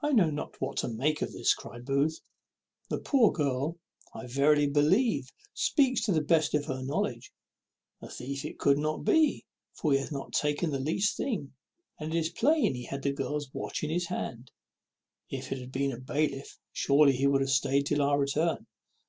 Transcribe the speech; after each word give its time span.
"I 0.00 0.12
know 0.12 0.30
not 0.30 0.60
what 0.60 0.76
to 0.76 0.88
make 0.88 1.22
of 1.22 1.32
this," 1.32 1.54
cries 1.54 1.82
Booth. 1.82 2.20
"The 2.88 2.98
poor 3.00 3.32
girl, 3.32 3.80
I 4.14 4.28
verily 4.28 4.68
believe, 4.68 5.32
speaks 5.54 6.02
to 6.04 6.12
the 6.12 6.20
best 6.20 6.54
of 6.54 6.66
her 6.66 6.84
knowledge. 6.84 7.32
A 8.00 8.08
thief 8.08 8.44
it 8.44 8.60
could 8.60 8.78
not 8.78 8.98
be, 8.98 9.44
for 9.74 9.90
he 9.90 9.98
hath 9.98 10.12
not 10.12 10.32
taken 10.34 10.70
the 10.70 10.78
least 10.78 11.16
thing; 11.16 11.52
and 11.98 12.14
it 12.14 12.18
is 12.20 12.28
plain 12.28 12.76
he 12.76 12.84
had 12.84 13.02
the 13.02 13.10
girl's 13.10 13.52
watch 13.52 13.82
in 13.82 13.90
his 13.90 14.06
hand. 14.06 14.52
If 15.30 15.50
it 15.50 15.58
had 15.58 15.72
been 15.72 15.90
a 15.90 15.98
bailiff, 15.98 16.56
surely 16.72 17.14
he 17.14 17.26
would 17.26 17.40
have 17.40 17.50
staid 17.50 17.86
till 17.86 18.02
our 18.02 18.20
return. 18.20 18.68